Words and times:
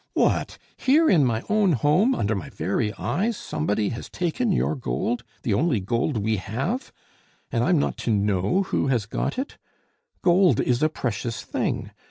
"What! 0.13 0.57
here, 0.77 1.11
in 1.11 1.23
my 1.25 1.43
own 1.47 1.73
home, 1.73 2.15
under 2.15 2.33
my 2.33 2.49
very 2.49 2.91
eyes, 2.95 3.37
somebody 3.37 3.89
has 3.89 4.09
taken 4.09 4.51
your 4.51 4.73
gold! 4.75 5.23
the 5.43 5.53
only 5.53 5.79
gold 5.79 6.17
we 6.17 6.37
have! 6.37 6.91
and 7.51 7.63
I'm 7.63 7.77
not 7.77 7.97
to 7.97 8.11
know 8.11 8.63
who 8.63 8.87
has 8.87 9.05
got 9.05 9.37
it! 9.37 9.59
Gold 10.23 10.59
is 10.59 10.81
a 10.81 10.89
precious 10.89 11.43
thing. 11.43 11.91